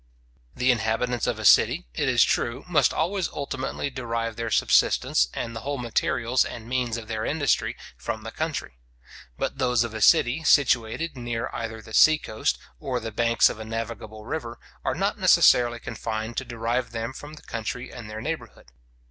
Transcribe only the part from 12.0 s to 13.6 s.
coast or the banks of